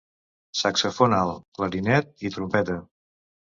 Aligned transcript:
Saxofon 0.61 1.15
alt, 1.17 1.45
clarinet 1.59 2.11
i 2.29 2.35
trompeta. 2.39 2.81